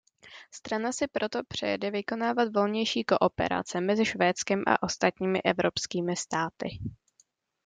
Strana 0.51 0.91
si 0.91 1.07
proto 1.07 1.43
přeje 1.47 1.77
vykonávat 1.91 2.53
volnější 2.55 3.03
kooperace 3.03 3.81
mezi 3.81 4.05
Švédskem 4.05 4.63
a 4.67 4.83
ostatními 4.83 5.41
evropskými 5.41 6.15
státy. 6.15 6.67